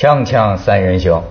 [0.00, 1.22] 锵锵三人行，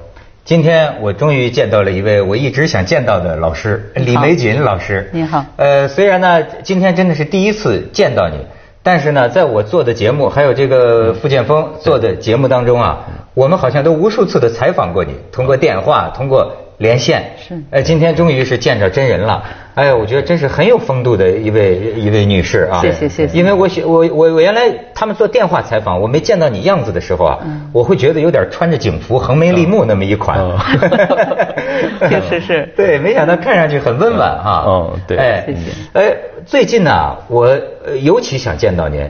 [0.46, 5.10] 今天我终于见到了一位我一直想见到的老师李玫瑾老师。
[5.12, 5.44] 你好。
[5.56, 8.46] 呃，虽然呢，今天真的是第一次见到你，
[8.84, 17.24] 但是呢，在我做的节目，还有这个傅建峰做的节目当中啊，我们好像都无数次的采访过你，通过电话，通过连线。
[17.38, 17.58] 是。
[17.72, 19.44] 哎，今天终于是见着真人了。
[19.76, 22.82] 哎呀，我觉得真是很有风度的一位一位女士啊！
[22.82, 23.38] 谢谢谢谢。
[23.38, 27.40] 因为我我我我原来他们做电话采访，我没见到你样子的时候啊，
[27.72, 30.38] 我会觉得有点穿着警服横眉立目那么一款。
[32.10, 32.70] 确实是。
[32.76, 34.64] 对，没想到看上去很温婉哈。
[34.66, 35.18] 哦，对。
[35.18, 35.60] 哎，谢谢。
[35.94, 37.58] 哎，最近呢，我
[38.02, 39.10] 尤其想见到您，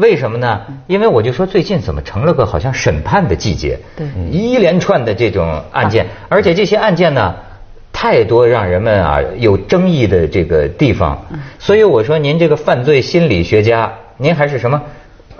[0.00, 0.60] 为什么呢？
[0.86, 3.78] 因为我就说最近怎么成了个好像审判的季节？
[3.96, 4.06] 对。
[4.30, 7.34] 一连串的这种案件，而且这些案件呢。
[7.92, 11.20] 太多让人们啊有争议的这个地方，
[11.58, 14.80] 所以我说您这个犯罪心理学家，您还是什么？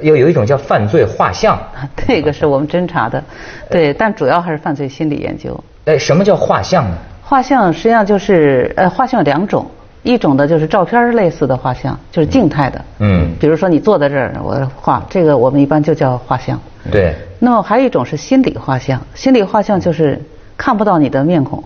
[0.00, 1.58] 又有一种叫犯罪画像，
[1.96, 3.24] 这个是我们侦查的，
[3.70, 5.58] 对，但主要还是犯罪心理研究。
[5.86, 6.96] 哎，什么叫画像呢？
[7.22, 9.64] 画像实际上就是呃，画像有两种，
[10.02, 16.58] 一种的就是照片类似的画像，就是静态的，嗯，比如说你坐在这儿，我画这个，我们一般就叫画像。
[16.90, 17.14] 对。
[17.38, 20.20] 那么还有一种是心理画像，心理画像就是
[20.56, 21.62] 看不到你的面孔。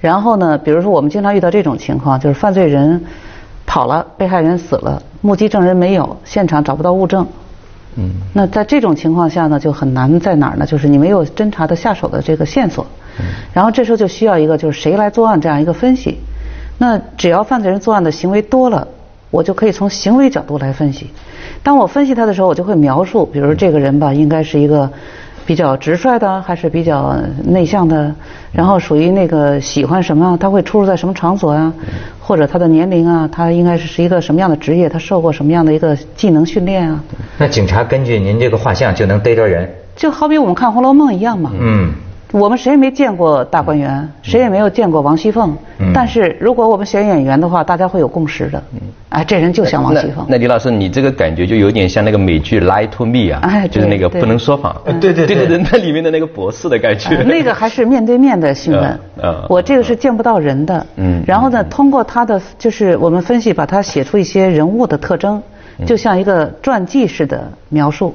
[0.00, 3.02] 然后呢，比如说我们经常遇到这种情况，就是犯罪人
[3.64, 7.26] 跑了，被害人死了，目击证人没有，现场找不到物证。
[7.96, 8.10] 嗯。
[8.34, 10.66] 那在这种情况下呢，就很难在哪儿呢？
[10.66, 12.86] 就是你没有侦查的下手的这个线索。
[13.18, 13.24] 嗯。
[13.54, 16.20] 然后这时候就需要一个就是谁来作案这样一个分析。
[16.78, 18.88] 那只要犯罪人作案的行为多了，
[19.30, 21.10] 我就可以从行为角度来分析。
[21.62, 24.90] 当我分析他的时候，我就会描述，比如这个人吧，应该是一个。
[25.46, 27.14] 比较直率的，还是比较
[27.44, 28.14] 内向的？
[28.50, 30.38] 然后属于那个喜欢什么？
[30.40, 31.70] 他会出入在什么场所啊？
[32.18, 33.28] 或者他的年龄啊？
[33.30, 34.88] 他应该是是一个什么样的职业？
[34.88, 37.04] 他受过什么样的一个技能训练啊？
[37.36, 39.70] 那警察根据您这个画像就能逮着人？
[39.94, 41.52] 就好比我们看《红楼梦》一样嘛。
[41.52, 41.92] 嗯。
[42.40, 45.56] 我们谁也没见过大观园，谁也没有见过王熙凤。
[45.94, 48.60] 但是如果我们选演员的话，大家会有共识的。
[49.10, 50.26] 哎，这人就像王熙凤。
[50.28, 54.74] 那李老师，你这个感觉就有点像那个美剧《Lie to Me》啊，就是那个不能说谎。
[55.00, 57.22] 对对对对，那里面的那个博士的感觉。
[57.22, 58.98] 那个还是面对面的新闻。
[59.22, 59.46] 嗯。
[59.48, 60.84] 我这个是见不到人的。
[60.96, 61.22] 嗯。
[61.24, 65.40] 然后呢，通过他的就是我们分析，把他写出一些人物的特征，
[65.86, 68.12] 就像一个传记式的描述。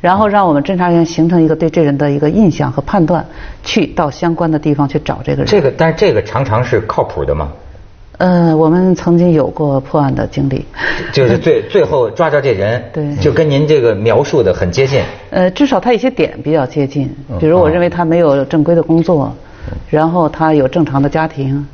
[0.00, 3.24] 然后让我们侦查员形成一个对这人的一个印象和判断，
[3.64, 5.46] 去到相关的地方去找这个人。
[5.46, 7.48] 这个，但是这个常常是靠谱的吗？
[8.18, 10.64] 呃，我们曾经有过破案的经历。
[11.12, 15.02] 就是最 最后抓着这人，对，就跟您这个描述的很接近。
[15.30, 17.08] 呃，至少他一些点比较接近，
[17.38, 19.32] 比如我认为他没有正规的工作，
[19.88, 21.66] 然后他有正常的家庭。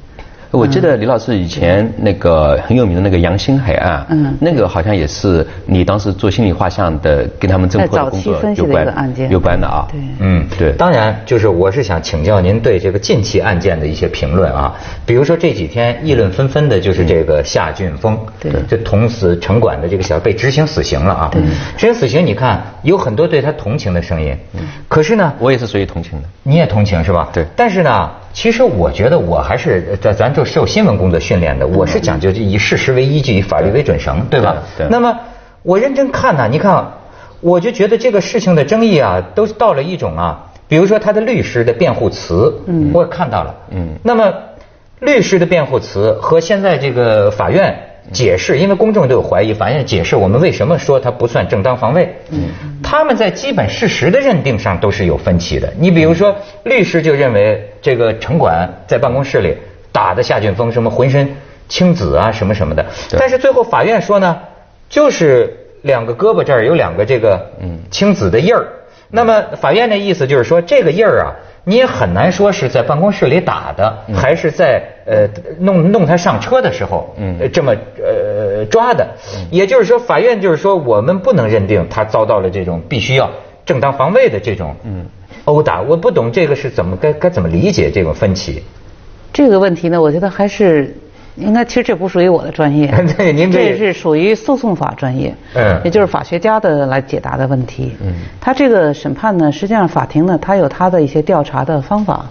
[0.55, 9.89] 我记得李老师以前那个很有名的那个杨新海案，嗯，那个好像也是你当时做心理画像的，跟他们侦破的工作有关的案件，有关的啊。
[9.91, 10.73] 对，嗯，对。
[10.75, 14.73] 当然，就是我是想请教您对这个近期案件的一些评论啊，
[15.05, 21.29] 比如说这几天议论纷纷的就是这个夏俊峰，对，这捅死城管的这个小被执行死刑了啊。
[21.33, 21.43] 对，
[21.77, 27.29] 执行死刑，你看有很多对他同情的声音，嗯，可是呢，我也是属于同情的，你也同情是吧？
[27.33, 28.11] 对，但是呢。
[28.35, 34.57] 其实我觉得我还是咱咱就受新闻工作训练的，我是讲究以事实为依据，以法律为准绳，对吧？
[34.77, 34.89] 对。
[34.91, 35.21] 那么
[35.63, 36.95] 我认真看呢，你看，
[37.41, 43.91] 我就觉得这个事情的争议啊，都到了一种啊，比如说他的律师的辩护词，嗯，我也看到了，嗯。
[44.03, 44.35] 那么
[44.99, 47.94] 律师的辩护词和现在这个法院。
[48.13, 52.15] 解释，因为公众都有怀疑，法院解释我们为什么说他不算正当防卫。
[52.31, 52.51] 嗯，
[52.83, 55.73] 他们在基本事实的认定上都是有分歧的。
[55.79, 59.57] 你比如说，律师就认为这个城管在办公室里
[59.91, 61.29] 打的夏俊峰什么浑身
[61.69, 62.85] 青紫啊什么什么的，
[63.19, 64.39] 但是最后法院说呢，
[64.89, 68.67] 就是两个胳膊这儿有两个这个嗯青紫的印儿。
[69.11, 71.35] 那么法院的意思就是说，这个印儿啊。
[71.65, 75.27] 你也很难说是在办公室里打的，还是在呃
[75.59, 79.09] 弄弄他上车的时候，嗯，这么呃抓的。
[79.51, 83.31] 也就是说，法院就是说，我们不能认定他遭到了这种必须要
[83.65, 85.07] 正当防卫的这种嗯
[85.45, 85.81] 殴打。
[85.83, 88.63] 我不懂这个是怎么该该怎么理解这种分歧。
[89.33, 90.95] 这个问题呢，我觉得还是。
[91.37, 92.87] 应该其实这不属于我的专业，
[93.17, 97.97] 对，您这是属于诉讼法专业，嗯，也就是法学家的来解答的问题。
[98.01, 102.27] 嗯，他这个审判呢，实际上法庭呢，他有他的一些调查的方法，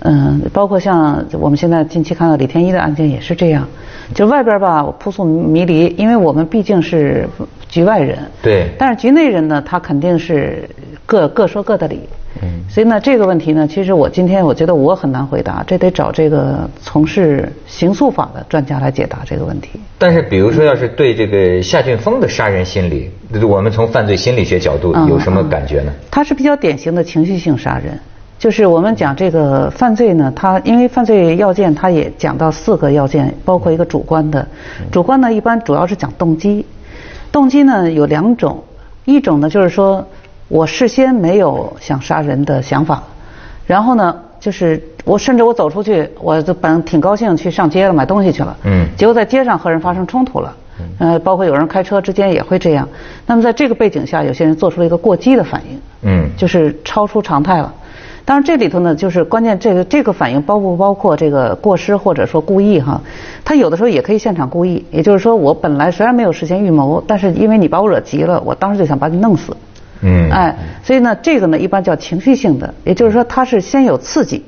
[0.00, 3.66] 嗯，包括像我们现在近期看到李天一的案件也是这样，
[4.14, 7.28] 就外边吧扑朔迷离，因为我们毕竟是
[7.68, 10.68] 局外人，对，但是局内人呢，他肯定是
[11.06, 12.00] 各各说各的理。
[12.70, 19.80] 嗯，所以呢，这个问题呢，其实我今天我觉得我很难回答，这得找这个从事刑诉法的专家来解答这个问题。
[19.98, 23.10] 但是，比如说，要是对这个夏俊峰的杀人心理，
[23.42, 25.92] 我们从犯罪心理学角度有什么感觉呢？
[26.10, 27.98] 他是比较典型的情绪性杀人，
[28.38, 34.46] 就是我们讲这个犯罪呢，他因为犯罪要件，他也讲到四个要件，包括一个主观的，
[34.92, 36.64] 主观呢一般主要是讲动机，
[37.32, 38.62] 动机呢有两种，
[39.04, 40.06] 一种呢就是说。
[40.50, 43.00] 我事先没有想杀人的想法，
[43.66, 52.88] 然后呢，就是我甚至我走出去，我就本挺高兴去上街了买东西去了，嗯，结果在街上和人发生冲突了，嗯，呃，包括有人开车之间也会这样。
[53.26, 57.72] 那么在这个背景下，有些人做出了一个过激的反应，嗯，就是超出常态了。
[58.24, 63.00] 当然这里头呢，就是关键这个这个反应包不包括这个过失或者说故意哈？
[63.44, 69.56] 他有的时候也可以现场故意，也就是说我本来虽然没有事先预谋，但是因为你把我惹急了，我当时就想把你弄死。
[70.02, 74.44] 嗯，哎，所以呢，这个呢一般叫情绪性的，也就是说它是先有刺激，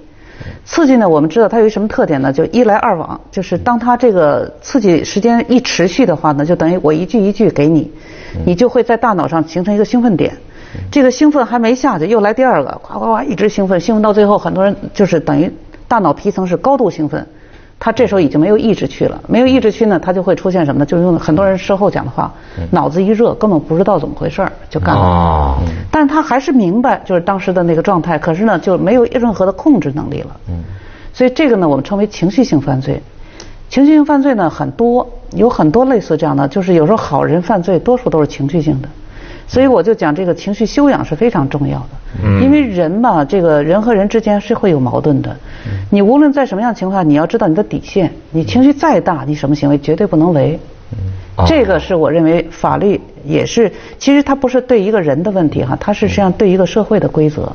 [0.64, 2.32] 刺激呢我们知道它有什么特点呢？
[2.32, 7.90] 就一来二往，就是当它这个刺激时间一持续的话呢，就等于我一句一句给你，
[8.46, 10.34] 你就会在大脑上形成一个兴奋点，
[10.90, 15.52] 这个兴奋还没下去，又来第二个，夸夸夸一直兴奋，兴奋到最后很多人就是等于
[15.86, 17.26] 大脑皮层是高度兴奋。
[17.84, 20.86] 他这时候已经没有意志去了，没有意志去呢，他就会出现什么呢？
[20.86, 22.32] 就是用很多人事后讲的话，
[22.70, 25.58] 脑子一热，根本不知道怎么回事儿就干了。
[25.90, 30.36] 但是他还是明白，就是当时的那个状态，可是呢，就没有任何的控制能力了。
[31.12, 33.02] 所以这个呢，我们称为情绪性犯罪。
[33.68, 38.88] 情绪性犯罪呢，很多，有很多类似这样的，就是有时候好人犯罪，多数都是情绪性的。
[39.52, 45.36] 所以我就讲这个情绪修养是非常重要的，因为人嘛，这个人和人之间是会有矛盾的。
[45.90, 48.10] 你无论在什么样情况下，你要知道你的底线。
[48.30, 50.58] 你情绪再大，你什么行为绝对不能为。
[51.46, 57.52] 这个是我认为法律也是，其实它不是对一个人的问题哈，它是实际上对一个社会的规则，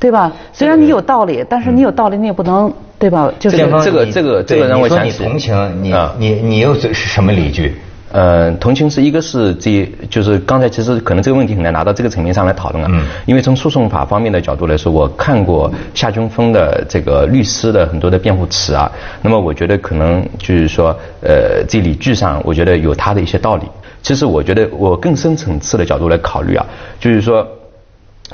[0.00, 0.32] 对吧？
[0.54, 3.30] 虽然你有道理，但是你有道理你也不能对吧？
[3.38, 7.74] 就是这个这个这个让我想起，你同情你你你又是什么理据？
[8.12, 12.88] 呃，同情是一个是这，就是刚才其实可能这个问题很难拿到这个层面上来讨论啊。
[12.90, 13.04] 嗯。
[13.26, 18.90] 因为从诉讼法方面的角度来说，我看过夏军峰的这个律师的很多的辩护词啊，
[19.22, 23.64] 那么我觉得可能就是说，呃，这理据上我觉得有他的一些道理。
[24.02, 26.64] 其实我觉得我更深层次的角度来考虑啊，
[27.00, 27.44] 就是说，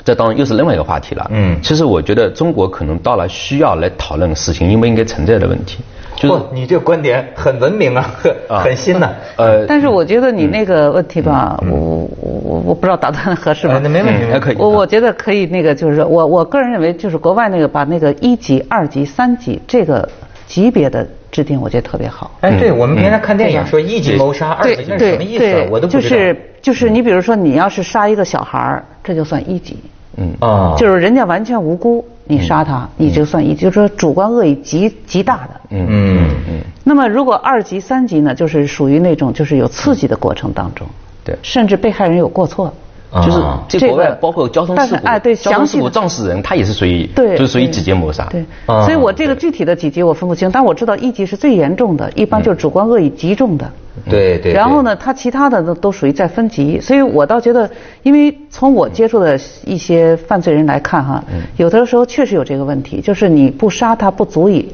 [0.05, 1.27] 这当然又是另外一个话题了。
[1.33, 1.59] 嗯。
[1.63, 5.79] 其实我觉得中国可能到了需要来讨论死刑应不应该存在的问题。
[6.21, 8.33] 不，你这观点很文明啊，很
[8.63, 9.09] 很新呐。
[9.37, 13.79] 呃，但是我觉得你那个问题吧，我我我不知道答的合适吗？
[13.81, 14.55] 那没问题，还可以。
[14.57, 20.07] 我我觉得可以，那个就是我我个人认为，就是国外那个把那个一级、二级、三级这个
[20.47, 22.31] 级别的制定，我觉得特别好。
[22.41, 25.67] 哎，对我们平常看电影说一级谋杀，二级是什么意思？
[25.71, 26.01] 我都不知道。
[26.01, 29.77] 就是就是你比如说，你要是杀一个小孩儿，这就算一级。
[30.17, 32.05] 嗯啊，就是人家完全无辜。
[32.25, 35.61] 你杀他，你就算一，就是说主观恶意极极大的。
[35.71, 36.61] 嗯嗯嗯。
[36.85, 40.87] 那么如果二级、三级呢，就是属于那种就是有刺激的过程当中。
[41.25, 41.37] 对。
[41.41, 42.73] 甚至被害人有过错。
[43.21, 48.27] 就是这国外包括交通事故，哎对，交通事故撞死人，他也是属于，对，就是属于几级谋杀。
[48.31, 48.43] 对。
[48.65, 53.69] 所以我这个具体的几级我分不清，但我知道一级是最严重的，一般就是主观恶意极重的。
[54.09, 54.53] 对对。
[54.53, 57.69] 然后呢，他其他的都都属于在分级，所以我倒觉得，
[58.01, 61.23] 因为从我接触的一些犯罪人来看哈，
[61.57, 64.71] 有的时候确实有这个问题，就是你不杀他不足以，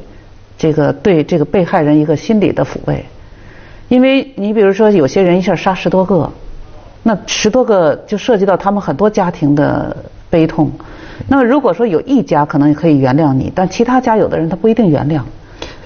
[0.56, 3.04] 这个对这个被害人一个心理的抚慰，
[3.88, 6.32] 因为你比如说有些人一下杀十多个，
[7.02, 9.96] 那十多个就涉及到他们很多家庭的
[10.28, 10.70] 悲痛，
[11.28, 15.22] 那么如果说有一家可能可以原谅你，但其他家有的人他不一定原谅。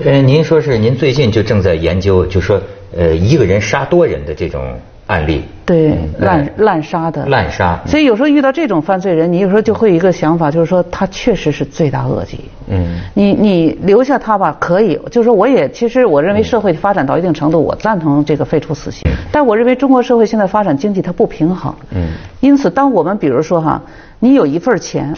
[0.04, 2.60] 呃，您说是您最近就正在研究，就说。
[2.96, 4.62] 呃，一个人杀多人的这种
[5.06, 7.78] 案例，对，滥滥杀的，滥杀。
[7.86, 12.40] 所以有时候遇到这种犯罪人，你有时候就会有一个想法，就是说他确实是罪大恶极。
[12.68, 14.98] 嗯，你你留下他吧，可以。
[15.10, 19.02] 就是说，我也其实我认为社会发展到一定程度，我赞同这个废除死刑。
[19.30, 21.74] 但我认为中国社会现在发展经济它不平衡。
[21.90, 22.12] 嗯。
[22.40, 23.82] 因此，当我们比如说哈，
[24.20, 25.14] 你有一份钱，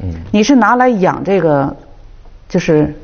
[0.00, 1.76] 嗯，你是拿来养这个，
[2.48, 2.94] 就是。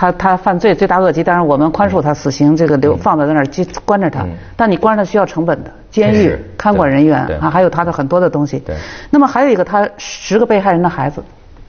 [0.00, 4.24] 他他犯罪罪大恶极，当然我们宽恕他死刑，这个留放在那儿关关着他。
[4.56, 8.62] 但你关着他需要成本的，监狱、看管人员啊，还有他的很多的东西。
[9.10, 11.22] 那么还有一个，他十个被害人的孩子，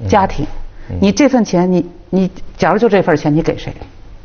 [0.08, 0.48] 家庭，
[1.02, 3.74] 你这份钱，你你假如就这份钱，你给谁？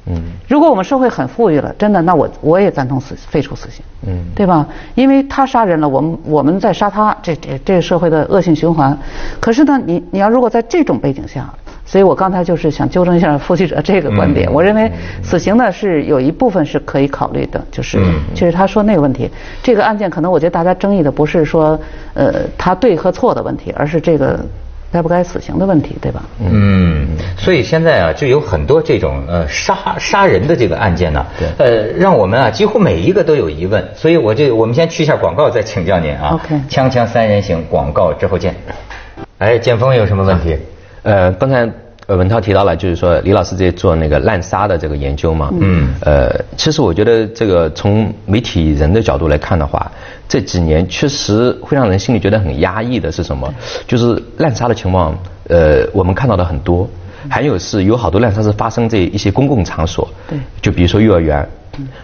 [0.05, 0.23] 嗯。
[0.47, 3.85] 如果我们社会很富裕了，真的，那我我也赞同死废除死刑。
[4.07, 4.25] 嗯。
[4.37, 4.69] 对吧？
[4.95, 8.97] 因为他杀人了，我们我们在杀他，这这这个社会的恶性循环。
[9.41, 11.53] 可是呢，你你要如果在这种背景下。
[11.87, 14.53] 所以我刚才就是想纠正一下付记者这个观点。
[14.53, 14.91] 我认为
[15.23, 17.99] 死刑呢是有一部分是可以考虑的，就是
[18.35, 19.31] 就是他说那个问题，
[19.63, 21.79] 这个案件可能我觉得大家争议的不是说
[22.15, 24.41] 呃他对和错的问题，而是这个
[24.93, 26.23] 该不该死刑的问题，对吧？
[26.41, 31.25] 嗯，所以现在啊，就有很多这种呃杀杀人的这个案件呢，
[31.59, 33.85] 呃，让我们啊几乎每一个都有疑问。
[33.95, 36.31] 所以我就我们先去一下广告，再请教您啊。
[36.33, 38.55] OK，锵锵三人行，广告之后见。
[39.39, 40.57] 哎，建峰有什么问题？
[41.07, 41.71] 呃，刚才。
[42.09, 45.51] 呃，文涛提到了，就是说李老师在做那个滥杀的这个研究嘛。
[45.61, 45.93] 嗯。
[46.03, 49.91] 呃，其实我觉得这个从媒体人的角度来看的话，
[50.29, 53.53] 这几年确实会让人心里觉得很压抑的是什么？
[53.89, 56.89] 就是滥杀的情况，呃，我们看到的很多。
[57.29, 60.09] 还有是有好多滥杀是发生在一些公共场所。
[60.29, 60.39] 对。
[60.63, 61.45] 就比如说幼儿园，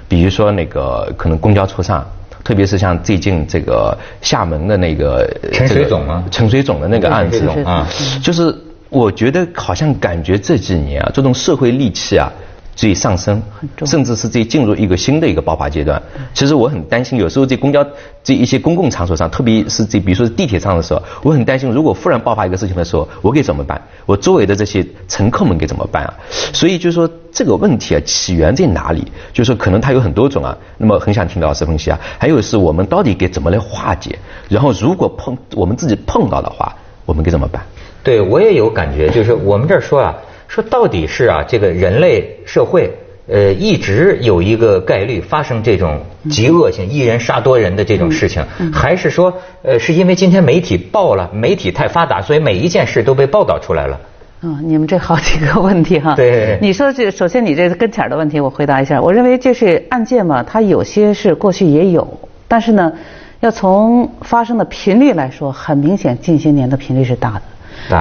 [0.09, 2.05] 比如说那个可能公交车上，
[2.43, 7.87] 特别是像最近这个厦门的那个陈水总吗，陈水总的那个案子啊，
[8.21, 8.53] 就是。
[8.93, 12.31] 我觉得好像感觉这几年啊，这种社会戾气啊
[12.77, 13.41] 最上升，
[13.87, 16.01] 甚至是这进入一个新的一个爆发阶段。
[16.35, 17.83] 其实我很担心，有时候在公交
[18.23, 23.81] 这一些公共场所上，特别是这比如说地铁上的时候，我很担心，如果忽然爆发一个事情的时候，我该怎么办？
[24.05, 26.15] 我周围的这些乘客们该怎么办啊？
[26.53, 29.11] 所以就是说这个问题啊，起源在哪里？
[29.33, 30.55] 就是说可能它有很多种啊。
[30.77, 31.99] 那么很想听老师分析啊。
[32.19, 34.19] 还有是我们到底该怎么来化解？
[34.51, 36.75] 然后如果碰我们自己碰到的话，
[37.07, 37.63] 我们该怎么办？
[38.03, 40.15] 对，我也有感觉，就是我们这儿说啊，
[40.49, 42.91] 说到底是啊，这个人类社会，
[43.29, 49.33] 呃，一直有一个概率发生这种极恶性一人杀多人的这种事情，还是说，
[49.63, 54.01] 呃，是因为今天媒体报了，媒体太发达，所以每一件事都被报道出来了。
[54.43, 56.17] 嗯，你们这好几个问题哈。
[56.17, 56.59] 对。
[56.61, 59.01] 你说这，首先你这跟前的问题，我回答一下。
[59.01, 62.19] 我认为就是案件嘛，它有些是过去也有，
[62.49, 62.93] 但是呢，
[63.39, 67.43] 要从发生的频率来说，很明显近些年的频率是大的。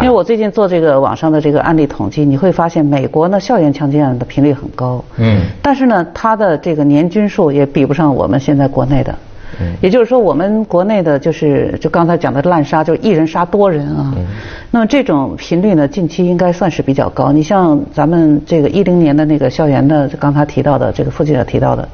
[0.01, 9.15] 因为我最近做这个网上的这个案例统计，你会发现美国呢校园枪击案的频率很高，嗯，但是呢它的这个年均数也比不上我们现在国内的，
[9.59, 14.25] 嗯，也就是说我们国内的就是就刚才讲的滥杀，就一人杀多人啊，嗯，
[14.69, 17.31] 那么这种频率呢近期应该算是比较高。
[17.31, 21.89] 你像咱们这个一零年的那个校园的，刚才提到的这个副记者提到的，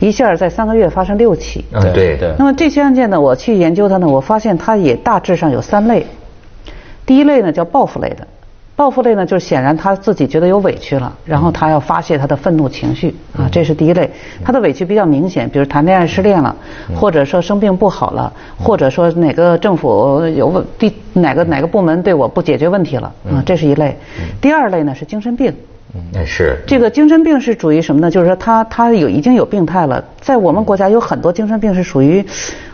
[0.00, 2.34] 一下在三个月发生六起，嗯，对对。
[2.38, 6.04] 那么这些案件呢，我去研究它呢，我发现它也大致上有三类。
[7.08, 8.28] 第一类呢叫报复类的，
[8.76, 14.10] 报复类呢就是显然他自己觉得有委屈了，然后他要发泄他的愤怒情绪啊，这是第一类。
[14.44, 16.54] 他的委屈比较明显，比如谈恋爱失恋了，
[16.94, 18.30] 或者说生病不好了，
[18.62, 23.96] 或者说哪个政府有问第哪个哪个部门对我不解决问题了啊，这是一类。
[24.38, 25.50] 第二类呢是精神病，
[25.94, 26.58] 嗯，是。
[26.66, 28.10] 这个精神病是属于什么呢？
[28.10, 32.22] 就是说他他有已经有病态了，在我们国家有很多精神病是属于，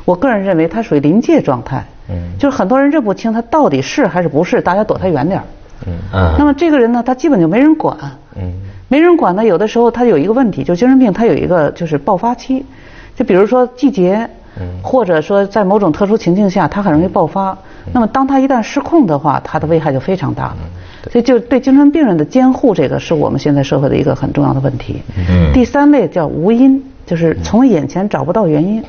[0.04, 1.84] 我个人认为他属于临界状态。
[2.08, 5.44] 嗯，就是很多人认不清他到底是还是不是，大家躲他远点儿。
[5.87, 6.37] 嗯啊。
[6.38, 7.96] 那么这个人呢，他基本就没人管。
[8.37, 8.52] 嗯。
[8.88, 12.64] 没人管呢，有的时候他有一个问题，就精神病他有一个就是爆发期，
[13.16, 14.28] 就比如说季节，
[14.61, 17.56] 嗯，或者说在某种特殊情境下，他很容易爆发。
[17.92, 20.56] 那么当他一旦失控的话，他的危害就非常大了。
[21.11, 25.02] 所以就对精神病人的监护，这个是我们现在社会的一个很重要的问题。
[25.16, 25.52] 嗯。
[25.52, 28.82] 第三类叫无因，就是从眼前找不到原因。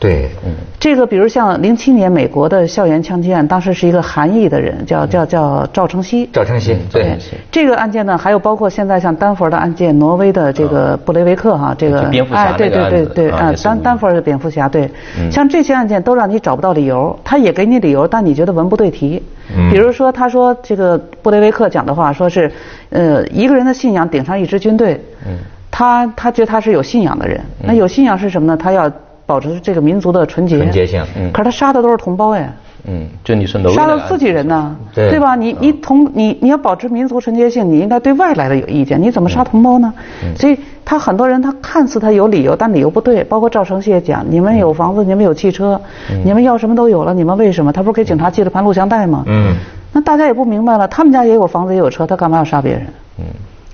[0.00, 6.26] 对，嗯，这个比如像零七年美国的校园枪击案，当时是一个韩裔的人，叫叫叫赵承熙。
[6.32, 7.18] 赵承熙，对。
[7.52, 12.00] 这个案件呢，还有包括现在像丹佛的案件，挪威的这个布雷维克哈，这个
[12.32, 14.90] 哎，对对对对，啊，丹丹佛的蝙蝠侠，对。
[15.30, 19.22] 像这些案件都让你找不到理由，他也给你理由，但你觉得文不对题。
[19.70, 22.50] 比如说，他说这个布雷维克讲的话，说是，
[22.88, 24.98] 呃，一个人的信仰顶上一支军队。
[25.26, 25.36] 嗯。
[25.70, 28.56] 他他觉得他是有信仰的人，那有信仰是什么呢？
[28.56, 28.90] 他要。
[29.30, 31.00] 保持这个民族的纯洁，纯洁性。
[31.16, 31.30] 嗯。
[31.32, 32.52] 可是他杀的都是同胞哎。
[32.84, 35.36] 嗯，就你是杀了自己人呢，对吧？
[35.36, 39.00] 你你同你你要保持民族纯洁性，你应该对外来的有意见。
[39.00, 39.92] 你怎么杀同胞呢？
[40.34, 43.22] 所以他很多人他看似他有理由，但理由不对。
[43.24, 45.78] 包括赵成熙也讲，你们有房子，你们有汽车，
[46.24, 47.70] 你们要什么都有了，你们为什么？
[47.70, 49.24] 他不是给警察寄了盘录像带吗？
[49.26, 49.54] 嗯。
[49.92, 52.86] 那大家也不明白了，他们家也有房子也有车，他干嘛要杀别人？
[53.18, 53.24] 嗯。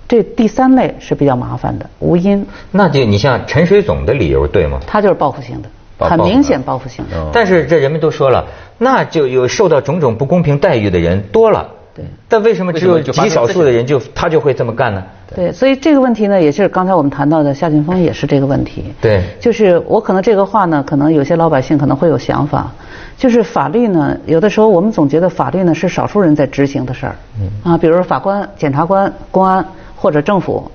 [0.08, 2.46] 这第三类是比较麻烦的，无因。
[2.70, 4.78] 那就你像陈水总的理由对吗？
[4.86, 5.68] 他就是报复性的，
[6.08, 7.30] 很明显报复性的。
[7.32, 8.44] 但是这人们都说了，
[8.78, 11.68] 那就有受到种种不公平待遇的人多了。
[11.92, 12.04] 对。
[12.28, 15.02] 但为什么只有极少数的人就他就会这么干呢？
[15.34, 18.84] 对，所以这个问题呢，也是刚才我们谈到的夏俊峰也是这个问题。
[19.00, 19.25] 对。
[19.40, 22.70] 就是我可能这个话呢，可能有些老百姓可能会有想法，
[23.16, 27.16] 就是法律呢，有的时候我们总觉得法律呢是少数人在执行的事儿。
[27.40, 27.72] 嗯。
[27.72, 29.66] 啊，比如法官、检察官、公安。
[29.96, 30.70] 或者政府，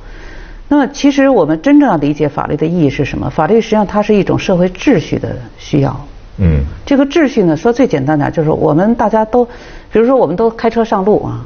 [0.67, 3.29] 那么其实我们真正要理解法律的意义是什么？
[3.29, 5.95] 法律实际上它是一种社会秩序的需要。
[6.37, 9.45] 嗯，这个秩序呢，说最简单点就是我们大家都，
[9.91, 11.41] 比如说我们都开车上路啊，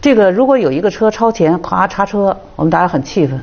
[0.00, 3.38] 这个如果有一个车超前，咵插车，我们大家很气愤。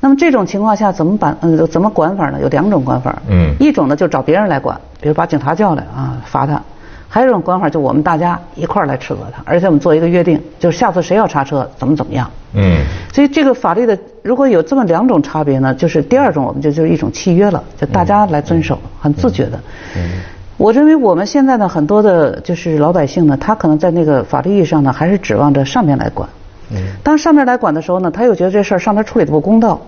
[0.00, 1.36] 那么这种情况下怎么办？
[1.42, 2.40] 嗯，怎么管法呢？
[2.40, 3.20] 有两种管法。
[3.28, 6.60] 嗯，一种呢就找别人来管，比如把警察叫来啊，罚他。
[7.08, 12.30] 还有一种管法，就我们大家一块儿来斥责他，而且我们做一个约定，就是下次谁要查车，怎么怎么样。
[12.52, 12.84] 嗯。
[13.12, 19.58] 所以这个法律的如果有这么两种差别呢，就是第二种我们就就是一种契约了，就大家来遵守，很自觉的。
[19.96, 20.20] 嗯。
[20.58, 26.28] 我认为我们现在呢，很多的就是老百姓呢，他可能在那个法律意义上呢，还是指望着上面来管。
[26.70, 26.78] 嗯。
[27.02, 29.80] 当上面来管的时候呢，他又觉得这事儿上面处理的不公道，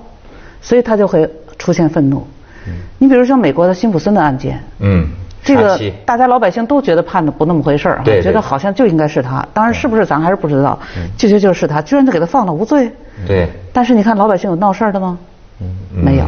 [0.63, 2.27] 所以他就会出现愤怒。
[2.67, 2.73] 嗯。
[2.99, 4.59] 你比如像美国的辛普森的案件。
[4.79, 5.07] 嗯。
[5.43, 9.47] 这个大家老百姓都觉得判的不那么回事儿，觉得好像就应该是他。
[9.55, 10.79] 当然是不是咱还是不知道，
[11.17, 12.91] 就觉得就是他，居然就给他放了无罪。
[13.27, 13.49] 对。
[13.73, 15.19] 但是你看老百姓有闹事儿的吗？
[15.91, 16.25] 没有。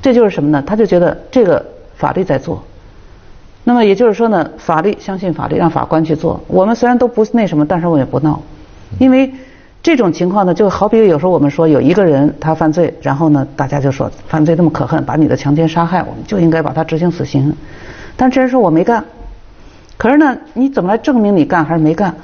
[0.00, 0.62] 这就是什么呢？
[0.66, 1.64] 他就觉得这个
[1.94, 2.62] 法律在做。
[3.64, 6.40] 那么也就是说呢，法律相信法律，让法官去做。
[6.48, 8.40] 我们虽然都不那什么，但是我也不闹，
[8.98, 9.32] 因为
[9.82, 17.54] 这种情况呢，就好比有时候我们说有一个人他犯罪，然后呢大家就说犯罪那么可恨，把你的强奸杀害，我们就应该把他执行死刑。
[18.16, 19.04] 但这人说我没干，
[19.96, 22.14] 可是呢，你怎么来证明你干还是没干？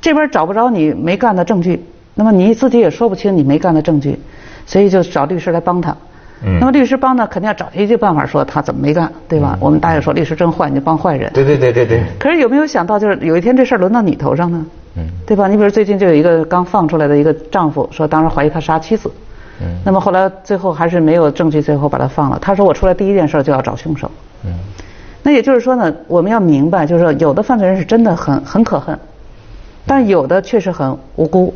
[0.00, 1.84] 这边找不着你没干的证据，
[2.14, 4.18] 那么你自己也说不清你没干的证据，
[4.66, 5.96] 所以就找律师来帮他。
[6.44, 6.58] 嗯。
[6.58, 9.56] 那么律师帮呢，肯定要找一些办法说他怎么没干，对吧？
[9.60, 11.30] 我们大家说律师真坏，你就帮坏人。
[11.32, 12.02] 对对对对对。
[12.18, 14.66] 可是有没有想到，就是有一天这事儿轮到你头上呢？
[14.96, 15.06] 嗯。
[15.24, 15.46] 对吧？
[15.46, 19.08] 你比如最近就有一个刚放出来的一个丈夫说，当时怀疑他杀妻子。
[19.60, 19.78] 嗯。
[19.84, 22.38] 那么后来最后还是没有证据，最后把他放了。
[22.40, 24.10] 他说我出来第一件事就要找凶手。
[24.44, 24.52] 嗯。
[25.22, 28.98] 那也就是说呢，我们要明白，就是说，有的犯罪人是真的很很可恨，
[29.86, 31.54] 但有的确实很无辜。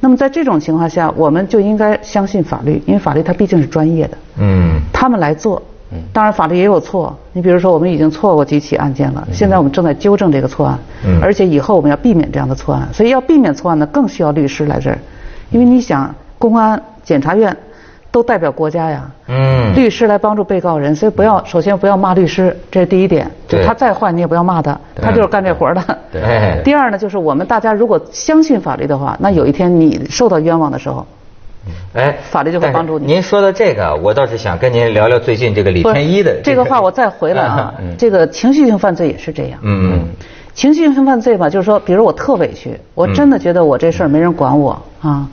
[0.00, 4.18] 那么在这种情况下，我们就应该相信法律，因为法律它毕竟是专业的。
[4.38, 4.80] 嗯。
[4.92, 5.62] 他们来做。
[5.92, 5.98] 嗯。
[6.12, 7.16] 当然，法律也有错。
[7.32, 10.78] 你比如说，我们已经错过几起案件了，现在我们正在纠正这个错案。
[11.06, 11.20] 嗯。
[11.22, 14.98] 而且以后我们要避免这样的错案，所以要避免错案呢，更需要律师来这儿，
[15.50, 17.56] 因为你想，公安、检察院。
[18.16, 25.98] 都代表国家呀，嗯，律师来帮助被告人，所以不要首先不要骂律师，这是第一点，就他再坏你也不要骂他，他就是干这活的。
[26.10, 26.22] 对。
[26.64, 31.06] 第二呢，就是我们大家如果相信法律的话，那有一天你受到冤枉的时候，
[31.92, 33.04] 哎，法律就会帮助你。
[33.04, 36.40] 您说到这个，我倒是想跟您聊聊最近这个李天一的。
[36.42, 39.58] 这个话我再回来啊，这个情绪性犯罪也是这样。
[39.60, 40.08] 嗯嗯。
[40.54, 45.28] 情绪性犯罪吧，就是说，比如我特委屈，我真的觉得我这事儿没人管我啊。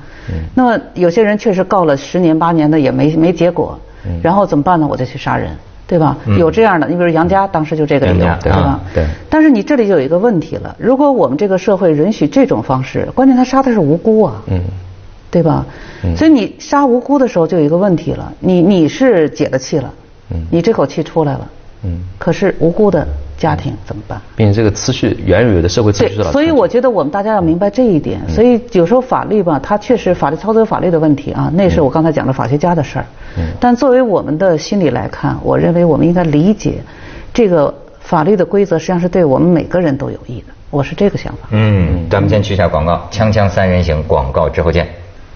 [0.56, 3.80] 那么有些人确实告了十年八年的也没没结果，
[4.22, 4.88] 然后怎么办呢？
[4.90, 5.56] 我再去杀人，
[5.88, 6.18] 对吧？
[6.38, 8.80] 有这样的，你比如杨家当时就这个理由，对吧？
[8.94, 9.06] 对。
[9.30, 14.62] 但是你这里就有一个问题了，如果我们这个社会允许这种方式，关键他杀的是无辜啊，嗯，
[15.32, 15.66] 对吧？
[16.04, 16.16] 嗯。
[16.16, 19.94] 所以你杀无辜的时候就有一个问题了，你你是解了气了，
[20.32, 21.48] 嗯，你这口气出来了，
[21.84, 23.08] 嗯，可是无辜的。
[23.44, 24.22] 家庭怎么办？
[24.38, 28.22] 并且这个秩序原有的社会秩序所以我觉得我们大家要明白这一点。
[28.30, 33.06] 所以有时候法律吧，它确实法律操作法律的问题啊，那是我刚才讲的法学家的事儿。
[33.60, 36.76] 但作为我们的心理来看，我认为我们应该理解，
[37.34, 40.54] 这个法律的规则实际上是对我们每个人都有益的。
[40.70, 41.50] 我是这个想法。
[41.52, 44.88] 嗯，咱们先去一下广告，锵锵三人行广告之后见。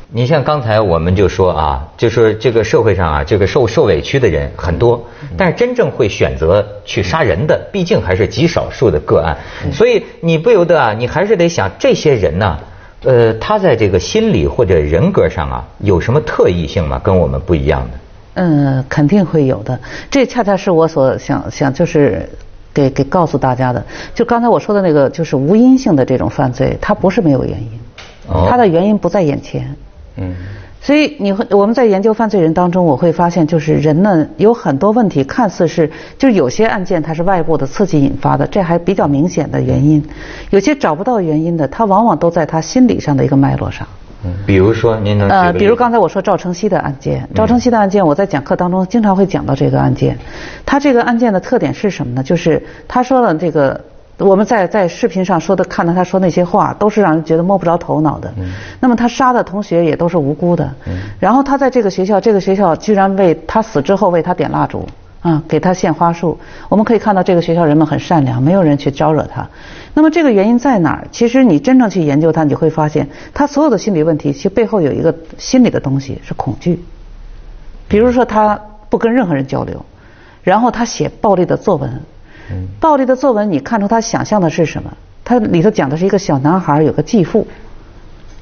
[0.10, 9.38] 你像刚才我们就说啊，就说这个社会上啊，这个受受委屈的人很多，但是真正会选择去杀人的，毕竟还是极少数的个案。
[9.74, 12.58] 所以你不由得啊，你还是得想这些人呢，
[13.04, 16.98] 呃，他在这个心理或者人格上啊，有什么特异性吗？
[17.04, 17.98] 跟我们不一样的？
[18.36, 19.78] 嗯，肯定会有的。
[20.10, 22.30] 这恰恰是我所想想就是
[22.74, 23.86] 给给告诉大家的。
[24.16, 27.70] 就刚才我说的那个，就是无因性的这种犯罪，它不是没有原因，
[28.50, 29.76] 它的原因不在眼前。
[30.18, 30.34] 嗯，
[30.82, 40.02] 所以你会我们在研究犯罪人当中，我会发现，就是人呢有很多问题，看似是就是有些案件它是外部的刺激引发的，这还比较明显的原因；
[40.50, 43.88] 有些找不到原因的，它往往都在他心理上的一个脉络上。
[44.26, 50.18] 嗯，比如说您能呃，比如刚才我说赵成熙的案件，赵成熙的案件，我在讲课当中经常会讲到这个案件。
[50.66, 52.24] 他这个案件的特点是什么呢？
[52.24, 53.80] 就是他说了这个。
[54.20, 58.34] 我们在在视频上说的，看到他说那些话，都是让人觉得摸不着头脑的。
[58.80, 60.74] 那么他杀的同学也都是无辜的。
[61.20, 64.88] 然后他在这个学校，这个学校居然为他死之后为他点蜡烛，
[65.22, 66.36] 啊，给他献花束。
[66.68, 69.48] 我们可以看到这个学校人们很善良，没有人去招惹他。
[69.94, 71.08] 那么这个原因在哪儿？
[71.12, 76.84] 其实你真正去研究他，你会发现他所有的心理问题，其实背后有一个心理的东西是恐惧。
[77.88, 79.86] 比如说他不跟任何人交流，
[80.42, 82.02] 然后他写暴力的作文。
[82.80, 84.92] 暴力的作文，你看出他想象的是什么？
[85.24, 87.46] 他里头讲的是一个小男孩有个继父，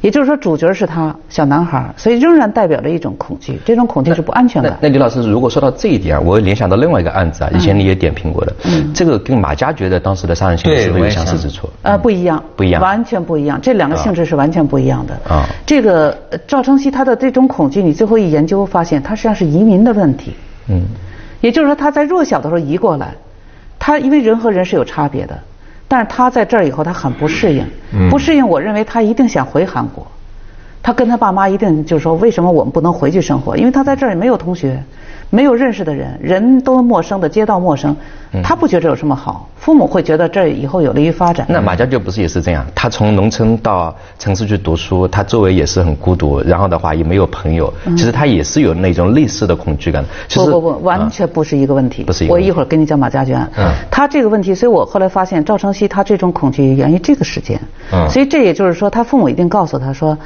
[0.02, 4.78] 也就是说主角是他小男孩，所以仍然代表着一种恐惧，这种恐惧是不安全感。
[4.80, 8.54] 那李老师，如果说到这一点，我联想到另外一个案子啊，以前你也点评过的，
[8.94, 11.68] 这个跟马加爵的当时的杀人行为是不是有相似之处？
[11.82, 15.20] 呃，不一样，不一样，完全不一样，这两个性质是完全不一样的。
[15.28, 16.16] 啊，这个
[16.46, 20.36] 赵承熙他的这种恐惧，你最后一研究发现，他实际上是移民的问题。
[20.68, 20.84] 嗯，
[21.42, 23.16] 也就是说他在弱小的时候移过来。
[23.86, 25.40] 他因为人和人是有差别的，
[25.88, 27.64] 但是他在这儿以后，他很不适应，
[28.10, 28.48] 不适应。
[28.48, 30.08] 我认为他一定想回韩国，
[30.82, 33.56] 他跟他爸妈一定就是说，为什么我们不能回去生活？
[33.56, 34.84] 因为他在这儿也没有同学。
[35.36, 37.94] 没有认识的人，人都陌生的街道陌生，
[38.42, 39.50] 他不觉得有什么好。
[39.58, 41.46] 父母会觉得这以后有利于发展。
[41.50, 42.66] 那马家爵不是也是这样？
[42.74, 47.74] 他从农村到城市去读书，他周围也是很孤独，然后的话也没有朋友。
[47.98, 50.06] 其实他也是有那种类似的恐惧感。
[50.34, 52.04] 不不不，完全不是一个问题。
[52.04, 52.34] 不是一个。
[52.34, 53.36] 我一会儿跟你讲马家爵。
[53.58, 53.70] 嗯。
[53.92, 57.60] 他这个问题，所以我后来发现赵成熙他这种恐惧源于这个时间。
[57.92, 58.10] 嗯。
[58.10, 60.18] 所以这也就是说，他父母一定告诉他说，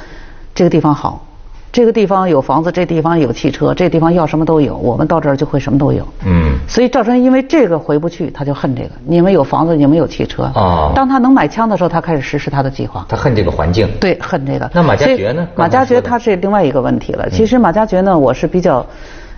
[0.54, 1.26] 这个地方好。
[1.72, 4.76] 这个地方有房子，这地方有汽车，这地方要什么都有。
[4.76, 6.04] 我们到这儿就会什么都有。
[6.26, 6.58] 嗯。
[6.66, 8.90] 所以赵春因为这个回不去，他就恨这个。
[9.06, 10.42] 你们有房子，你们有汽车。
[10.54, 10.90] 啊。
[10.96, 13.06] 当他能买枪的时候，他开始实施他的计划。
[13.08, 13.88] 他恨这个环境。
[14.00, 14.68] 对，恨这个。
[14.74, 15.46] 那马家爵呢？
[15.54, 17.30] 马家爵他是另外一个问题了。
[17.30, 18.84] 其实马家爵呢，我是比较，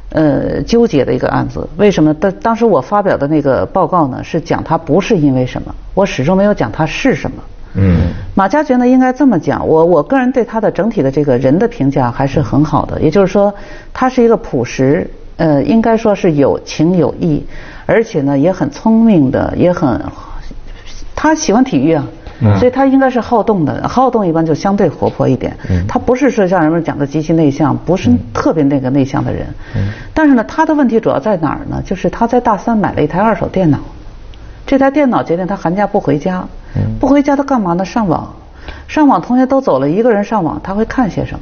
[0.09, 1.69] 呃，纠结的一个案子。
[1.77, 2.15] 为什么？
[2.15, 7.37] 当当时我发表的那个报告呢，是讲他不是因为什么，我始终没有讲他是什么。
[7.75, 13.55] 嗯，马家爵呢，应该这么讲，我我个人对他的整体的这个人的评价还是很好的，也就是说，
[13.93, 17.45] 他是一个朴实，呃，应该说是有情有义，
[17.87, 20.01] 而且呢也很聪明的，也很，
[21.15, 22.05] 他喜欢体育啊，
[22.59, 25.57] 所以他应该是好动的，好动一般就相对活泼一点，
[25.89, 29.47] 他不是说像人们讲的极其内向，不是特别那个内向的人，
[30.13, 31.83] 但是呢，他的问题主要在哪儿呢？
[31.87, 33.79] 就是他在大三买了一台二手电脑。
[34.65, 36.47] 这台电脑决定他寒假不回家，
[36.99, 37.85] 不回家他干嘛呢？
[37.85, 38.35] 上网，
[38.89, 41.41] 上网同学都走了，一个人上网，他会看些什么？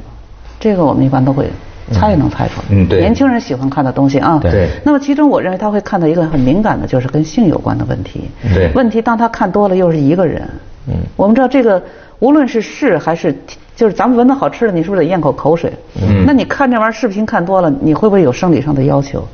[0.59, 1.49] 这个我们一般都会
[1.91, 2.67] 猜也能猜出来。
[2.69, 2.99] 嗯，对。
[2.99, 4.39] 年轻人喜欢看的东西啊。
[4.41, 4.69] 对。
[4.83, 8.29] 那么其中我认为他会看到一个很敏感的，就是跟性有关的问题。
[8.53, 8.71] 对。
[8.75, 10.47] 问题当他看多了，又是一个人。
[10.87, 10.93] 嗯。
[11.15, 11.81] 我们知道这个，
[12.19, 13.35] 无论是是还是，
[13.75, 15.71] 就是咱们闻到好吃的，你是不是得咽口口水？
[15.95, 16.23] 嗯。
[16.25, 19.27] 那你看这玩意儿视频看多了，你会不会有生理上的要求？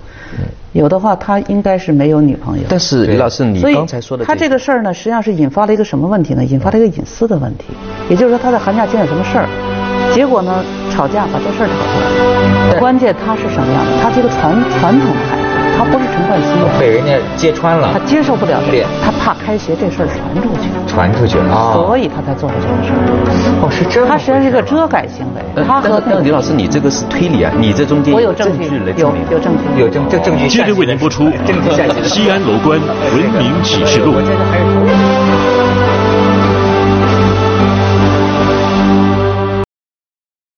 [0.73, 2.63] 有的话，他应该是没有女朋友。
[2.69, 6.43] 但是李老师，你刚才说的，他这个事儿呢，实际上是引发了一个什么问题呢？
[6.43, 7.65] 引发了一个隐私的问题。
[8.10, 9.47] 也就是说，他在寒假间有什么事儿，
[10.13, 12.80] 结果呢，吵架把这事儿吵出来了。
[12.80, 13.91] 关键他是什么样的？
[14.04, 15.46] 他是一个传传统的。
[15.77, 16.47] 他不是陈冠希，
[16.79, 22.97] 被人家揭穿了，他接受不了这个，他怕开学这事儿传出去，传出去啊，所以他才做了这个事儿。
[23.61, 24.09] 哦，是这样。
[24.09, 25.63] 他实际上是一个遮盖行为。
[25.63, 30.47] 他和李老师，你这个是推理啊，你这中间我有证据来证明，有证据，有证，这证据。
[30.47, 31.25] 接着为您播出
[32.03, 34.13] 《西安楼观文明启示录》。